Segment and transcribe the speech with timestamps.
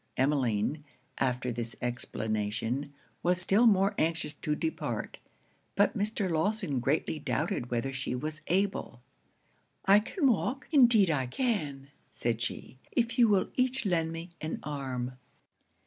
[0.17, 0.83] Emmeline,
[1.19, 5.19] after this explanation, was still more anxious to depart;
[5.75, 6.27] but Mr.
[6.27, 9.03] Lawson greatly doubted whether she was able.
[9.85, 14.57] 'I can walk, indeed I can,' said she, 'if you will each lend me an
[14.63, 15.17] arm.'